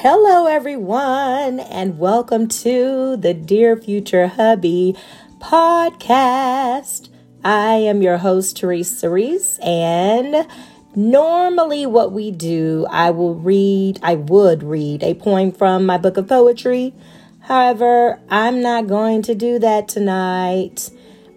[0.00, 4.94] Hello, everyone, and welcome to the Dear Future Hubby
[5.38, 7.08] podcast.
[7.42, 10.46] I am your host, Therese Cerise, and
[10.94, 16.18] normally what we do, I will read, I would read a poem from my book
[16.18, 16.92] of poetry.
[17.40, 20.90] However, I'm not going to do that tonight.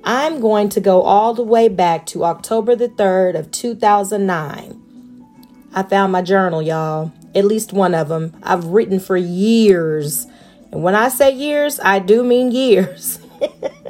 [0.03, 4.85] I'm going to go all the way back to October the 3rd of 2009.
[5.73, 7.13] I found my journal, y'all.
[7.35, 8.35] At least one of them.
[8.43, 10.27] I've written for years.
[10.71, 13.19] And when I say years, I do mean years.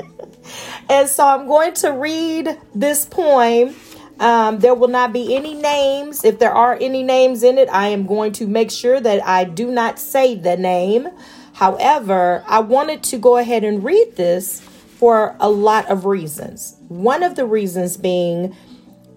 [0.89, 3.75] and so I'm going to read this poem.
[4.19, 6.25] Um, there will not be any names.
[6.25, 9.45] If there are any names in it, I am going to make sure that I
[9.45, 11.07] do not say the name.
[11.53, 14.61] However, I wanted to go ahead and read this
[14.97, 16.75] for a lot of reasons.
[16.89, 18.55] One of the reasons being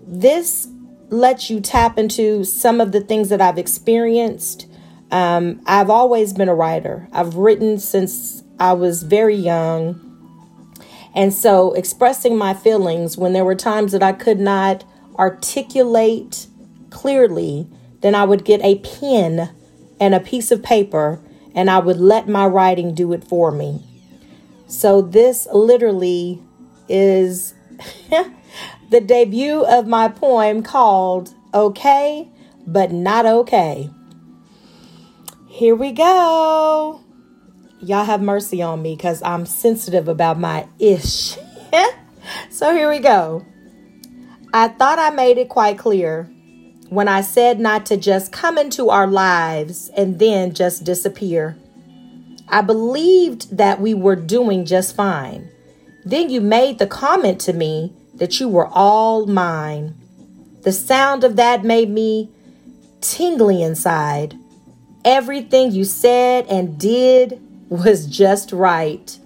[0.06, 0.68] this
[1.12, 4.66] lets you tap into some of the things that I've experienced.
[5.10, 10.08] Um, I've always been a writer, I've written since I was very young.
[11.14, 14.84] And so, expressing my feelings when there were times that I could not
[15.18, 16.46] articulate
[16.88, 17.66] clearly,
[18.00, 19.50] then I would get a pen
[20.00, 21.20] and a piece of paper
[21.54, 23.84] and I would let my writing do it for me.
[24.66, 26.42] So, this literally
[26.88, 27.52] is
[28.90, 32.28] the debut of my poem called Okay,
[32.66, 33.90] but Not Okay.
[35.48, 37.00] Here we go.
[37.80, 41.36] Y'all have mercy on me because I'm sensitive about my ish.
[42.50, 43.44] so here we go.
[44.54, 46.24] I thought I made it quite clear
[46.88, 51.56] when I said not to just come into our lives and then just disappear.
[52.48, 55.48] I believed that we were doing just fine.
[56.04, 59.94] Then you made the comment to me that you were all mine.
[60.62, 62.30] The sound of that made me
[63.00, 64.36] tingly inside.
[65.04, 69.18] Everything you said and did was just right.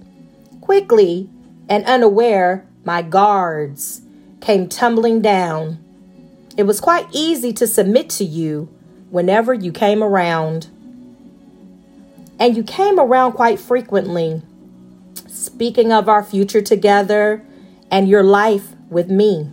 [0.61, 1.29] Quickly
[1.69, 4.03] and unaware, my guards
[4.41, 5.79] came tumbling down.
[6.57, 8.69] It was quite easy to submit to you
[9.11, 10.69] whenever you came around.
[12.39, 14.42] And you came around quite frequently,
[15.46, 17.45] speaking of our future together
[17.90, 19.51] and your life with me.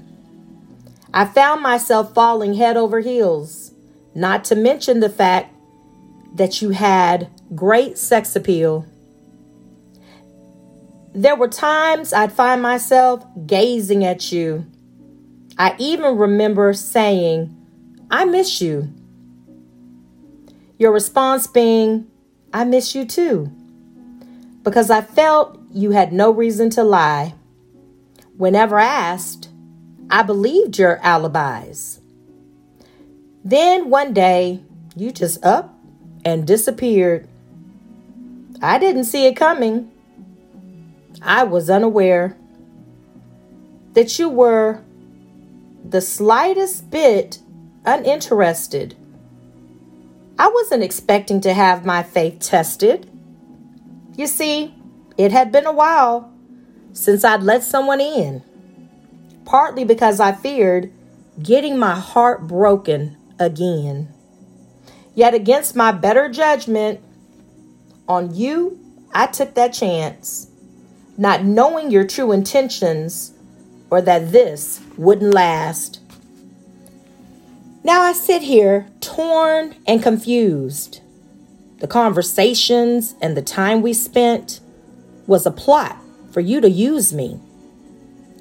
[1.13, 3.71] I found myself falling head over heels,
[4.15, 5.53] not to mention the fact
[6.35, 8.85] that you had great sex appeal.
[11.13, 14.65] There were times I'd find myself gazing at you.
[15.59, 17.55] I even remember saying,
[18.09, 18.91] I miss you.
[20.79, 22.07] Your response being,
[22.51, 23.51] I miss you too.
[24.63, 27.33] Because I felt you had no reason to lie.
[28.37, 29.49] Whenever asked,
[30.09, 31.99] I believed your alibis.
[33.43, 34.61] Then one day,
[34.95, 35.73] you just up
[36.23, 37.27] and disappeared.
[38.61, 39.91] I didn't see it coming.
[41.21, 42.37] I was unaware
[43.93, 44.81] that you were
[45.87, 47.39] the slightest bit
[47.85, 48.95] uninterested.
[50.37, 53.09] I wasn't expecting to have my faith tested.
[54.15, 54.73] You see,
[55.17, 56.31] it had been a while
[56.93, 58.43] since I'd let someone in,
[59.45, 60.91] partly because I feared
[61.41, 64.13] getting my heart broken again.
[65.15, 66.99] Yet, against my better judgment
[68.07, 68.79] on you,
[69.13, 70.47] I took that chance,
[71.17, 73.33] not knowing your true intentions
[73.89, 75.99] or that this wouldn't last.
[77.83, 81.01] Now I sit here torn and confused.
[81.79, 84.61] The conversations and the time we spent
[85.27, 85.97] was a plot
[86.31, 87.39] for you to use me.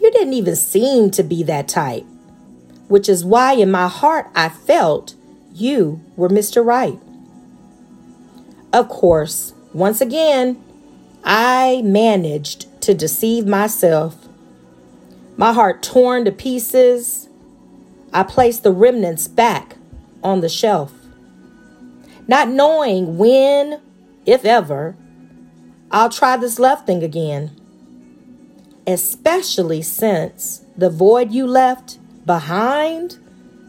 [0.00, 2.04] You didn't even seem to be that type,
[2.88, 5.15] which is why in my heart I felt
[5.53, 6.65] you were Mr.
[6.65, 6.98] Right.
[8.72, 10.62] Of course, once again,
[11.25, 14.16] I managed to deceive myself.
[15.37, 17.28] My heart torn to pieces,
[18.12, 19.76] I placed the remnants back
[20.22, 20.92] on the shelf.
[22.26, 23.80] Not knowing when,
[24.27, 24.97] if ever,
[25.92, 27.62] I'll try this love thing again
[28.86, 33.18] especially since the void you left behind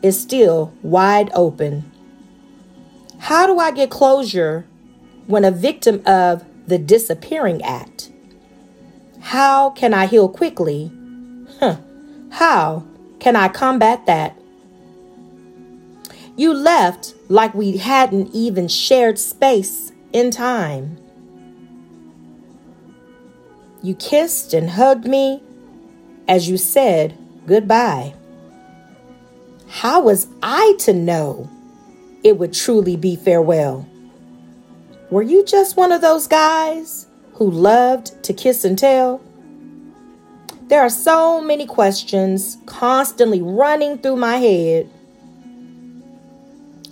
[0.01, 1.89] is still wide open.
[3.19, 4.65] How do I get closure
[5.27, 8.11] when a victim of the disappearing act?
[9.21, 10.91] How can I heal quickly?
[11.59, 11.77] Huh.
[12.31, 12.85] How
[13.19, 14.37] can I combat that?
[16.35, 20.97] You left like we hadn't even shared space in time.
[23.83, 25.43] You kissed and hugged me
[26.25, 28.13] as you said goodbye.
[29.67, 31.49] How was I to know
[32.23, 33.85] it would truly be farewell?
[35.09, 39.19] Were you just one of those guys who loved to kiss and tell?
[40.67, 44.89] There are so many questions constantly running through my head.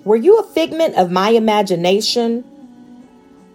[0.04, 2.44] Were you a figment of my imagination?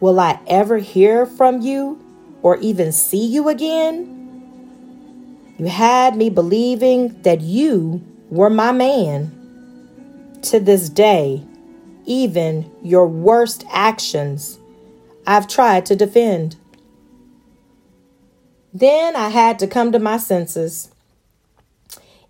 [0.01, 2.03] Will I ever hear from you
[2.47, 4.07] or even see you again?
[5.59, 9.33] You had me believing that you were my man.
[10.43, 11.43] To this day,
[12.05, 14.61] even your worst actions,
[15.27, 16.55] I've tried to defend.
[18.73, 20.93] Then I had to come to my senses.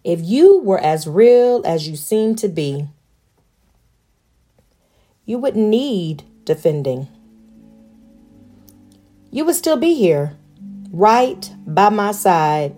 [0.03, 2.87] If you were as real as you seem to be,
[5.27, 7.09] you wouldn't need defending.
[9.37, 10.35] You would still be here,
[10.91, 12.75] right by my side.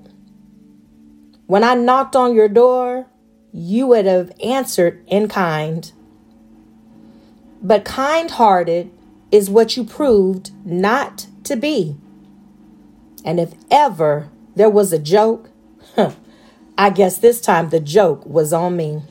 [1.47, 3.07] When I knocked on your door,
[3.53, 5.93] you would have answered in kind.
[7.63, 8.91] But kind hearted
[9.31, 11.97] is what you proved not to be.
[13.25, 15.51] And if ever there was a joke,
[15.95, 16.11] huh,
[16.77, 19.03] I guess this time the joke was on me.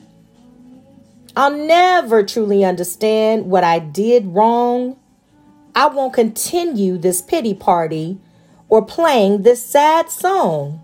[1.33, 4.99] I'll never truly understand what I did wrong.
[5.77, 8.18] I won't continue this pity party
[8.68, 10.81] or playing this sad song.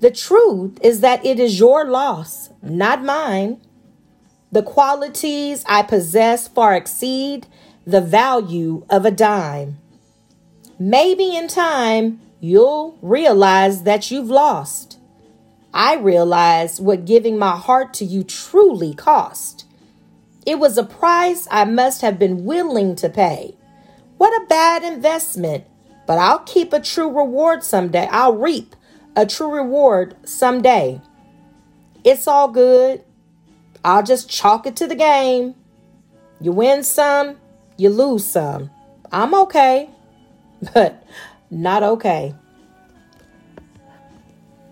[0.00, 3.60] The truth is that it is your loss, not mine.
[4.50, 7.46] The qualities I possess far exceed
[7.86, 9.78] the value of a dime.
[10.76, 14.98] Maybe in time you'll realize that you've lost.
[15.72, 19.64] I realized what giving my heart to you truly cost.
[20.44, 23.54] It was a price I must have been willing to pay.
[24.20, 25.64] What a bad investment,
[26.06, 28.06] but I'll keep a true reward someday.
[28.10, 28.76] I'll reap
[29.16, 31.00] a true reward someday.
[32.04, 33.02] It's all good.
[33.82, 35.54] I'll just chalk it to the game.
[36.38, 37.38] You win some,
[37.78, 38.68] you lose some.
[39.10, 39.88] I'm okay
[40.74, 41.02] but
[41.50, 42.34] not okay.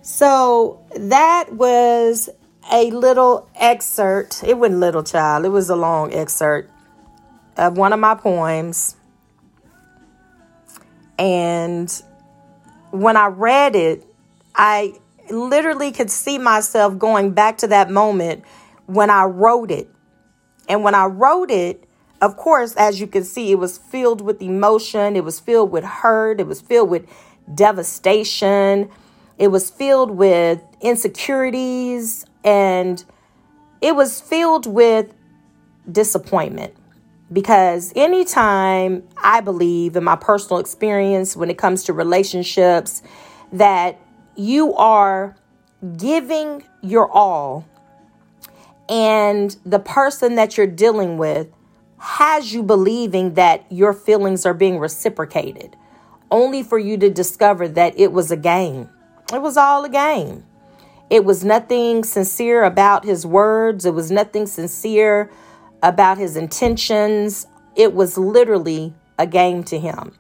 [0.03, 2.29] So that was
[2.71, 4.45] a little excerpt.
[4.47, 6.71] It wasn't little child, it was a long excerpt
[7.57, 8.97] of one of my poems.
[11.19, 11.91] And
[12.91, 14.05] when I read it,
[14.55, 14.95] I
[15.31, 18.45] literally could see myself going back to that moment
[18.87, 19.91] when I wrote it.
[20.69, 21.85] And when I wrote it,
[22.21, 25.85] of course, as you can see, it was filled with emotion, it was filled with
[25.85, 27.09] hurt, it was filled with
[27.55, 28.91] devastation,
[29.39, 33.05] it was filled with insecurities, and
[33.81, 35.15] it was filled with
[35.91, 36.75] disappointment.
[37.33, 43.03] Because anytime I believe in my personal experience when it comes to relationships,
[43.53, 44.01] that
[44.35, 45.37] you are
[45.97, 47.67] giving your all,
[48.89, 51.49] and the person that you're dealing with
[51.99, 55.77] has you believing that your feelings are being reciprocated,
[56.31, 58.89] only for you to discover that it was a game.
[59.33, 60.45] It was all a game.
[61.11, 65.31] It was nothing sincere about his words, it was nothing sincere
[65.83, 67.47] about his intentions.
[67.77, 70.13] It was literally a game to him.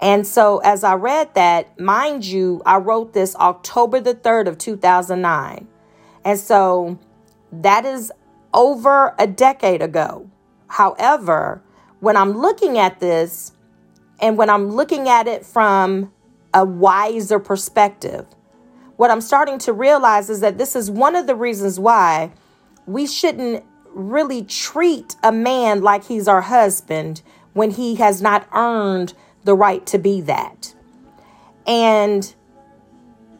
[0.00, 4.58] And so as I read that, mind you, I wrote this October the 3rd of
[4.58, 5.68] 2009.
[6.24, 6.98] And so
[7.52, 8.10] that is
[8.52, 10.28] over a decade ago.
[10.66, 11.62] However,
[12.00, 13.52] when I'm looking at this
[14.20, 16.12] and when I'm looking at it from
[16.52, 18.26] a wiser perspective,
[18.96, 22.32] what I'm starting to realize is that this is one of the reasons why
[22.86, 27.22] we shouldn't really treat a man like he's our husband
[27.52, 30.74] when he has not earned the right to be that.
[31.66, 32.34] And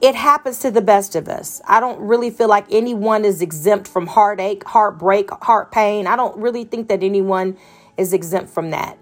[0.01, 1.63] it happens to the best of us.
[1.67, 6.07] I don't really feel like anyone is exempt from heartache, heartbreak, heart pain.
[6.07, 7.57] I don't really think that anyone
[7.97, 8.99] is exempt from that.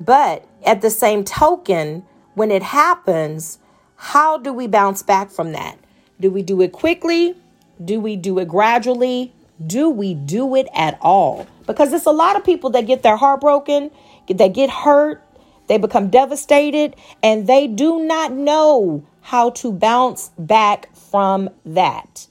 [0.00, 2.04] But at the same token,
[2.34, 3.58] when it happens,
[3.96, 5.78] how do we bounce back from that?
[6.18, 7.36] Do we do it quickly?
[7.82, 9.32] Do we do it gradually?
[9.64, 11.46] Do we do it at all?
[11.66, 13.90] Because it's a lot of people that get their heart broken,
[14.28, 15.22] that get hurt,
[15.68, 22.26] they become devastated, and they do not know how to bounce back from that.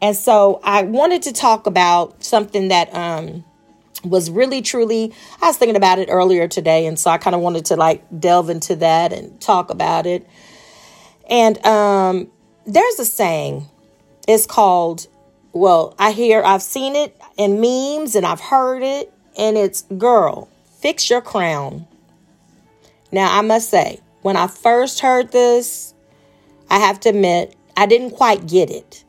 [0.00, 3.44] And so I wanted to talk about something that um,
[4.04, 6.86] was really truly, I was thinking about it earlier today.
[6.86, 10.28] And so I kind of wanted to like delve into that and talk about it.
[11.30, 12.30] And um,
[12.66, 13.68] there's a saying,
[14.26, 15.06] it's called,
[15.52, 20.48] well, I hear, I've seen it in memes and I've heard it, and it's girl,
[20.80, 21.86] fix your crown.
[23.10, 25.94] Now, I must say, when I first heard this,
[26.70, 29.04] I have to admit, I didn't quite get it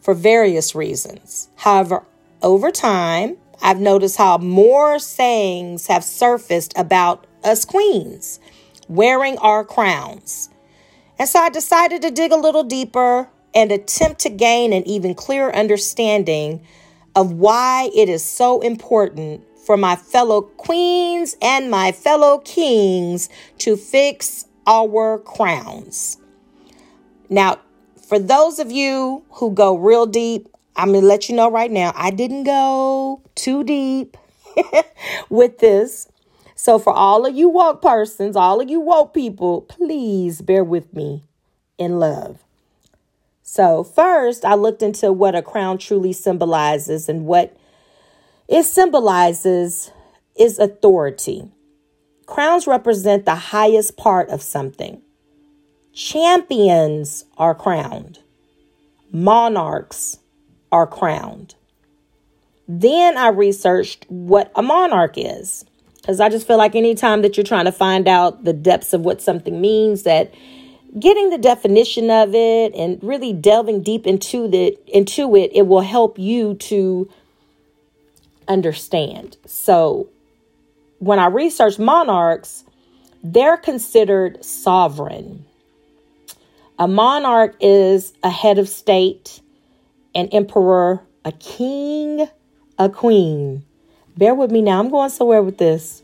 [0.00, 1.48] for various reasons.
[1.56, 2.04] However,
[2.42, 8.38] over time, I've noticed how more sayings have surfaced about us queens
[8.88, 10.50] wearing our crowns.
[11.18, 15.14] And so I decided to dig a little deeper and attempt to gain an even
[15.14, 16.62] clearer understanding
[17.16, 23.74] of why it is so important for my fellow queens and my fellow kings to
[23.74, 26.18] fix our crowns.
[27.30, 27.58] Now,
[28.06, 31.70] for those of you who go real deep, I'm going to let you know right
[31.70, 34.18] now, I didn't go too deep
[35.30, 36.08] with this.
[36.54, 40.92] So, for all of you woke persons, all of you woke people, please bear with
[40.94, 41.24] me
[41.78, 42.45] in love.
[43.48, 47.56] So, first, I looked into what a crown truly symbolizes, and what
[48.48, 49.92] it symbolizes
[50.36, 51.48] is authority.
[52.26, 55.00] Crowns represent the highest part of something.
[55.92, 58.18] Champions are crowned,
[59.12, 60.18] monarchs
[60.72, 61.54] are crowned.
[62.66, 65.64] Then I researched what a monarch is
[65.98, 69.02] because I just feel like anytime that you're trying to find out the depths of
[69.02, 70.34] what something means, that
[70.98, 75.82] getting the definition of it and really delving deep into the into it, it will
[75.82, 77.10] help you to
[78.48, 79.36] understand.
[79.46, 80.08] So
[80.98, 82.64] when I researched monarchs,
[83.22, 85.44] they're considered sovereign.
[86.78, 89.40] A monarch is a head of state,
[90.14, 92.28] an emperor, a king,
[92.78, 93.64] a queen.
[94.16, 96.02] Bear with me now, I'm going somewhere with this.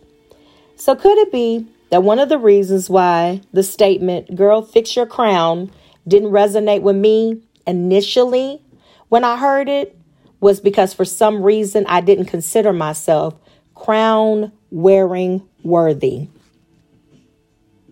[0.76, 5.04] So, could it be that one of the reasons why the statement, girl, fix your
[5.04, 5.70] crown,
[6.08, 8.62] didn't resonate with me initially
[9.10, 9.94] when I heard it
[10.40, 13.34] was because for some reason I didn't consider myself
[13.74, 16.28] crown wearing worthy?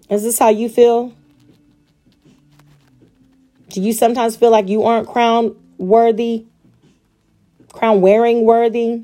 [0.09, 1.14] Is this how you feel?
[3.69, 6.47] Do you sometimes feel like you aren't crown worthy?
[7.75, 9.02] Crown wearing worthy?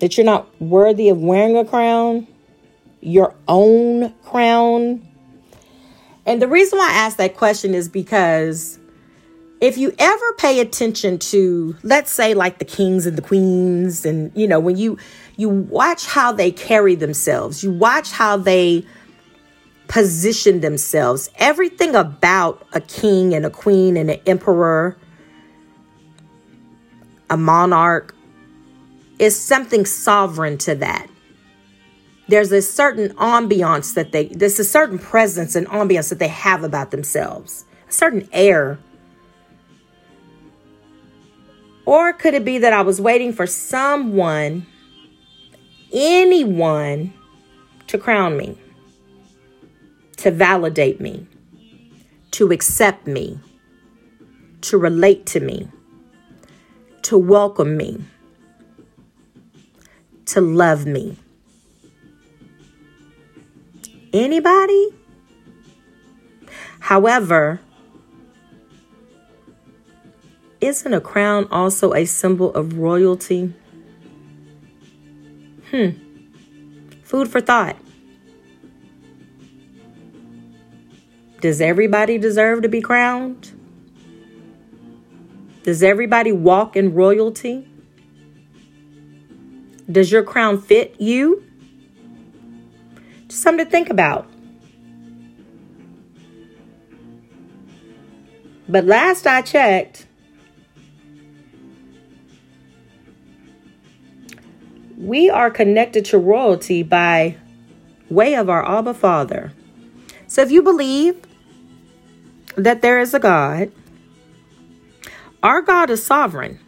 [0.00, 2.26] That you're not worthy of wearing a crown?
[3.00, 5.06] Your own crown?
[6.26, 8.78] And the reason why I ask that question is because
[9.60, 14.30] if you ever pay attention to let's say like the kings and the queens and
[14.36, 14.98] you know when you
[15.36, 18.84] you watch how they carry themselves you watch how they
[19.88, 21.30] position themselves.
[21.36, 24.96] Everything about a king and a queen and an emperor,
[27.28, 28.14] a monarch,
[29.18, 31.08] is something sovereign to that.
[32.28, 36.62] There's a certain ambiance that they, there's a certain presence and ambiance that they have
[36.62, 38.78] about themselves, a certain air.
[41.86, 44.66] Or could it be that I was waiting for someone,
[45.90, 47.14] anyone,
[47.86, 48.58] to crown me?
[50.18, 51.26] to validate me,
[52.32, 53.38] to accept me,
[54.60, 55.68] to relate to me,
[57.02, 58.04] to welcome me,
[60.26, 61.16] to love me.
[64.12, 64.88] Anybody?
[66.80, 67.60] However,
[70.60, 73.52] isn't a crown also a symbol of royalty?
[75.70, 75.90] Hmm.
[77.02, 77.76] Food for thought.
[81.40, 83.52] Does everybody deserve to be crowned?
[85.62, 87.68] Does everybody walk in royalty?
[89.90, 91.47] Does your crown fit you?
[93.28, 94.28] Just something to think about.
[98.68, 100.06] But last I checked,
[104.98, 107.36] we are connected to royalty by
[108.10, 109.52] way of our Abba Father.
[110.26, 111.22] So if you believe
[112.58, 113.70] that there is a God.
[115.42, 116.58] Our God is sovereign.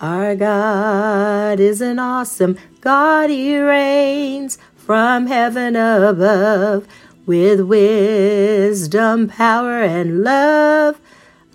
[0.00, 3.30] Our God is an awesome God.
[3.30, 6.86] He reigns from heaven above
[7.24, 11.00] with wisdom, power, and love.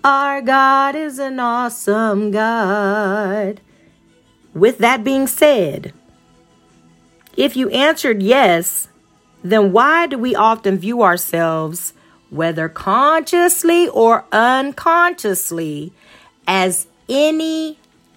[0.02, 3.60] Our God is an awesome God.
[4.54, 5.92] With that being said,
[7.36, 8.88] if you answered yes,
[9.44, 11.92] then why do we often view ourselves
[12.28, 15.92] whether consciously or unconsciously,
[16.46, 16.88] as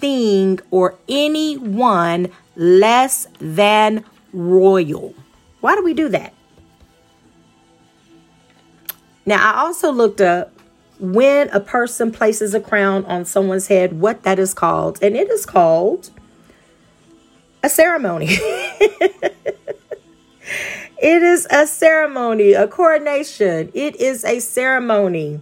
[0.01, 5.13] anything or anyone less than royal.
[5.61, 6.33] Why do we do that?
[9.25, 10.51] Now, I also looked up
[10.99, 15.29] when a person places a crown on someone's head, what that is called, and it
[15.29, 16.09] is called
[17.63, 18.37] a ceremony.
[20.97, 23.69] It is a ceremony, a coronation.
[23.73, 25.41] It is a ceremony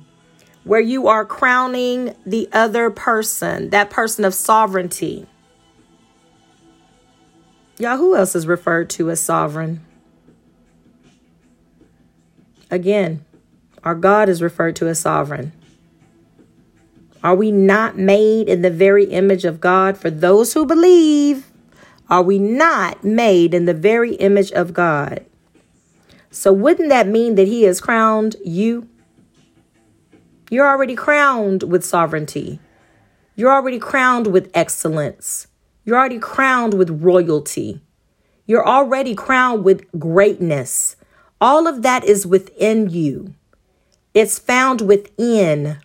[0.64, 5.26] where you are crowning the other person, that person of sovereignty.
[7.78, 9.84] Y'all, who else is referred to as sovereign?
[12.72, 13.26] Again,
[13.84, 15.52] our God is referred to as sovereign.
[17.24, 21.52] Are we not made in the very image of God for those who believe?
[22.10, 25.26] Are we not made in the very image of God?
[26.32, 28.90] So, wouldn't that mean that He has crowned you?
[30.54, 32.60] You're already crowned with sovereignty.
[33.36, 35.48] You're already crowned with excellence.
[35.84, 37.82] You're already crowned with royalty.
[38.46, 40.96] You're already crowned with greatness.
[41.42, 43.34] All of that is within you.
[44.14, 45.78] It's found within.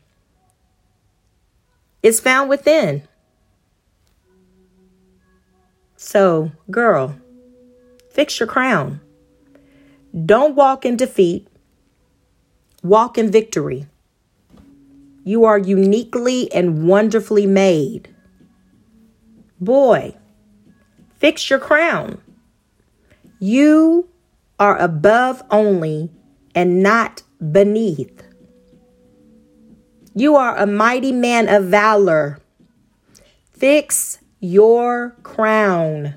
[2.03, 3.09] It's found within.
[5.97, 7.17] So, girl,
[8.11, 9.01] fix your crown.
[10.27, 11.49] Don't walk in defeat,
[12.83, 13.87] walk in victory.
[15.29, 18.09] You are uniquely and wonderfully made.
[19.61, 20.17] Boy,
[21.19, 22.23] fix your crown.
[23.39, 24.09] You
[24.59, 26.09] are above only
[26.55, 28.23] and not beneath.
[30.15, 32.39] You are a mighty man of valor.
[33.53, 36.15] Fix your crown.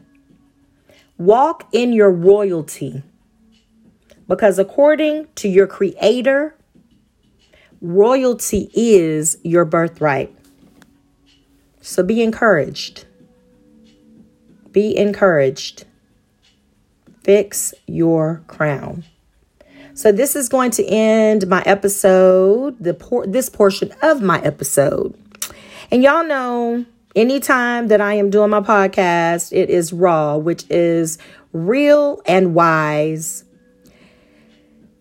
[1.17, 3.03] Walk in your royalty.
[4.29, 6.55] Because according to your Creator,
[7.81, 10.33] royalty is your birthright.
[11.81, 13.05] So be encouraged.
[14.71, 15.85] Be encouraged.
[17.23, 19.03] Fix your crown.
[19.93, 25.13] So this is going to end my episode, the por- this portion of my episode.
[25.91, 26.85] And y'all know
[27.15, 31.17] anytime that I am doing my podcast, it is raw, which is
[31.51, 33.43] real and wise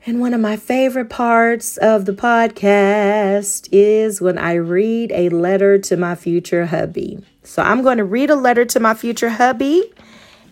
[0.07, 5.79] and one of my favorite parts of the podcast is when I read a letter
[5.79, 7.23] to my future hubby.
[7.43, 9.93] So I'm going to read a letter to my future hubby.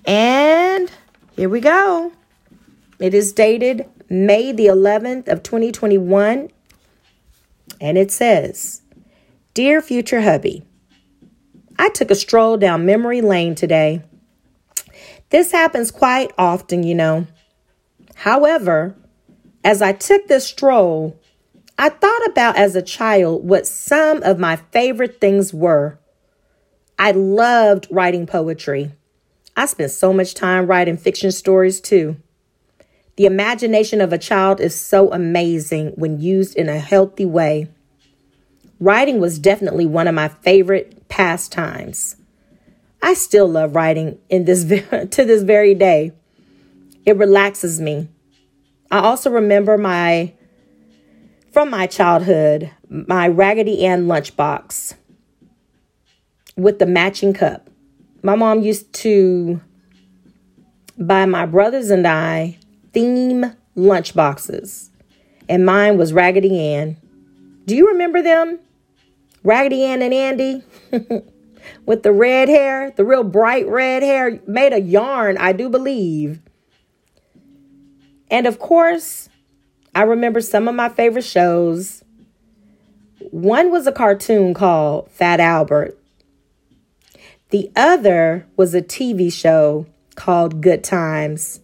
[0.05, 0.90] And
[1.35, 2.12] here we go.
[2.99, 6.50] It is dated May the 11th of 2021.
[7.80, 8.82] And it says,
[9.54, 10.63] Dear future hubby,
[11.78, 14.02] I took a stroll down memory lane today.
[15.30, 17.26] This happens quite often, you know.
[18.15, 18.97] However,
[19.64, 21.18] as I took this stroll,
[21.78, 25.99] I thought about as a child what some of my favorite things were.
[26.99, 28.90] I loved writing poetry.
[29.56, 32.16] I spent so much time writing fiction stories too.
[33.16, 37.68] The imagination of a child is so amazing when used in a healthy way.
[38.80, 42.16] Writing was definitely one of my favorite pastimes.
[43.02, 46.12] I still love writing in this to this very day.
[47.04, 48.08] It relaxes me.
[48.91, 50.33] I also remember my
[51.53, 54.95] from my childhood, my Raggedy Ann lunchbox
[56.57, 57.69] with the matching cup.
[58.23, 59.61] My mom used to
[60.99, 62.59] buy my brothers and I
[62.93, 64.89] theme lunchboxes,
[65.49, 66.97] and mine was Raggedy Ann.
[67.67, 68.59] Do you remember them?
[69.45, 70.63] Raggedy Ann and Andy
[71.87, 76.41] with the red hair, the real bright red hair, made of yarn, I do believe.
[78.30, 79.28] And of course,
[79.95, 82.04] I remember some of my favorite shows.
[83.30, 85.99] One was a cartoon called Fat Albert.
[87.50, 91.60] The other was a TV show called Good Times.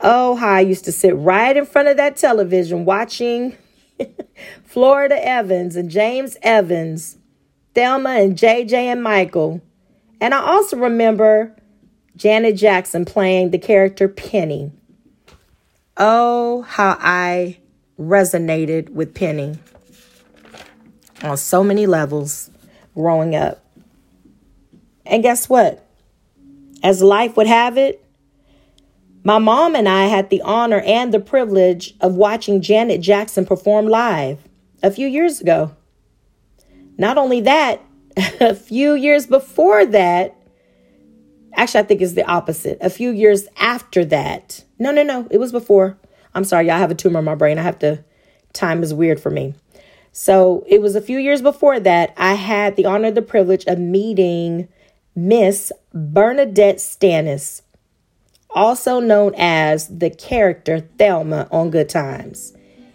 [0.00, 3.56] Oh, how I used to sit right in front of that television watching
[4.64, 7.18] Florida Evans and James Evans,
[7.74, 9.60] Thelma and JJ and Michael.
[10.20, 11.56] And I also remember
[12.14, 14.70] Janet Jackson playing the character Penny.
[15.98, 17.58] Oh, how I
[17.98, 19.58] resonated with Penny
[21.22, 22.50] on so many levels
[22.94, 23.64] growing up.
[25.04, 25.84] And guess what?
[26.82, 28.04] As life would have it,
[29.24, 33.88] my mom and I had the honor and the privilege of watching Janet Jackson perform
[33.88, 34.38] live
[34.82, 35.74] a few years ago.
[36.96, 37.82] Not only that,
[38.40, 40.38] a few years before that,
[41.58, 42.78] Actually, I think it's the opposite.
[42.80, 44.64] A few years after that.
[44.78, 45.26] No, no, no.
[45.30, 45.98] It was before.
[46.34, 47.58] I'm sorry, y'all have a tumor in my brain.
[47.58, 48.04] I have to,
[48.52, 49.54] time is weird for me.
[50.12, 52.14] So it was a few years before that.
[52.16, 54.68] I had the honor, the privilege of meeting
[55.14, 57.62] Miss Bernadette Stanis,
[58.50, 62.52] also known as the character Thelma on Good Times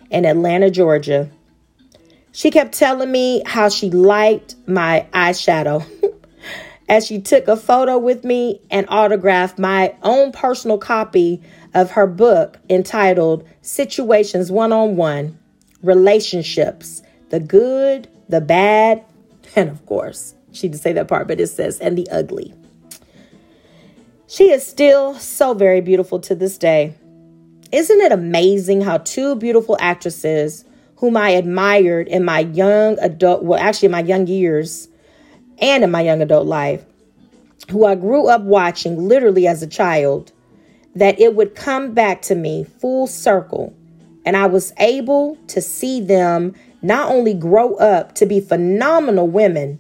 [0.10, 1.30] in Atlanta, Georgia.
[2.32, 5.86] She kept telling me how she liked my eyeshadow.
[6.90, 11.42] as she took a photo with me and autographed my own personal copy
[11.74, 15.38] of her book entitled Situations One on One
[15.82, 19.04] Relationships the good, the bad,
[19.56, 22.54] and of course, she didn't say that part, but it says, and the ugly.
[24.28, 26.96] She is still so very beautiful to this day.
[27.72, 30.64] Isn't it amazing how two beautiful actresses
[30.98, 34.88] whom I admired in my young adult, well, actually, in my young years
[35.58, 36.86] and in my young adult life,
[37.72, 40.32] who I grew up watching literally as a child,
[40.96, 43.76] that it would come back to me full circle.
[44.26, 49.80] And I was able to see them not only grow up to be phenomenal women,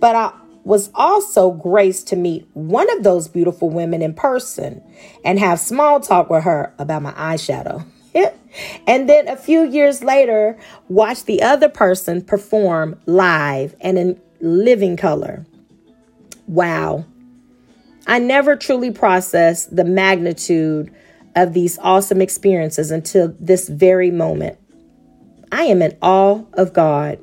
[0.00, 0.32] but I
[0.64, 4.82] was also graced to meet one of those beautiful women in person
[5.24, 7.86] and have small talk with her about my eyeshadow.
[8.86, 14.96] and then a few years later, watch the other person perform live and in living
[14.96, 15.46] color.
[16.46, 17.06] Wow.
[18.08, 20.92] I never truly processed the magnitude
[21.36, 24.58] of these awesome experiences until this very moment.
[25.52, 27.18] I am in awe of God.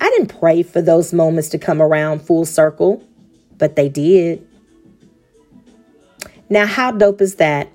[0.00, 3.02] I didn't pray for those moments to come around full circle,
[3.56, 4.46] but they did.
[6.50, 7.70] Now, how dope is that?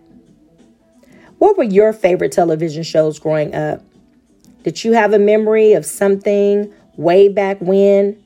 [1.39, 3.81] What were your favorite television shows growing up?
[4.63, 8.21] Did you have a memory of something way back when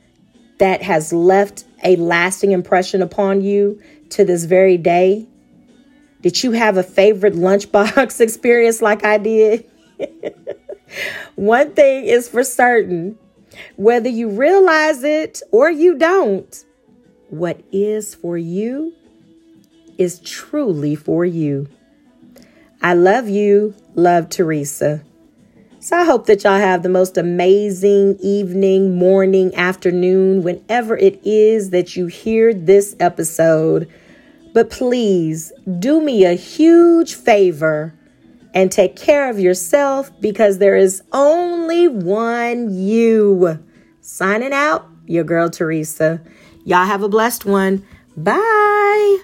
[0.58, 5.28] that has left a lasting impression upon you to this very day?
[6.22, 9.70] Did you have a favorite lunchbox experience like I did?
[11.36, 13.18] One thing is for certain
[13.76, 16.66] whether you realize it or you don't,
[17.30, 18.94] what is for you
[19.98, 21.68] is truly for you.
[22.82, 23.76] I love you.
[23.96, 25.04] Love Teresa.
[25.84, 31.72] So I hope that y'all have the most amazing evening, morning, afternoon, whenever it is
[31.72, 33.92] that you hear this episode.
[34.54, 37.94] But please do me a huge favor
[38.54, 43.62] and take care of yourself because there is only one you.
[44.00, 46.22] Signing out, your girl Teresa.
[46.64, 47.86] Y'all have a blessed one.
[48.16, 49.24] Bye.